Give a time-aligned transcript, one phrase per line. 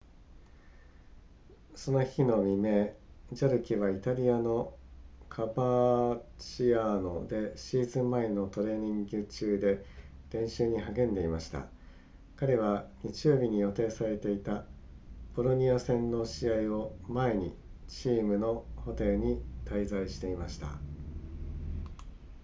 [1.75, 2.89] その日の未明
[3.33, 4.73] ジャルケはイタリアの
[5.29, 9.85] カバーチアーノでシーズン前のトレーニング中で
[10.35, 11.67] 練習に励んでいました
[12.35, 14.65] 彼は日曜日に予定されていた
[15.35, 17.55] ボロニア戦の試合を前に
[17.87, 20.67] チームのホテルに滞在していました